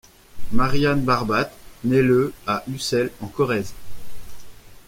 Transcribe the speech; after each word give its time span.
Marie-Anne 0.51 1.03
Barbat 1.03 1.51
naît 1.83 2.01
le 2.01 2.33
à 2.47 2.63
Ussel, 2.73 3.11
en 3.21 3.27
Corrèze. 3.27 3.75